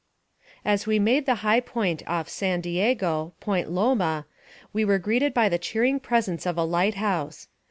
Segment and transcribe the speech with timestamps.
[0.65, 4.25] As we made the high point off San Diego, Point Loma,
[4.73, 7.47] we were greeted by the cheering presence of a light house.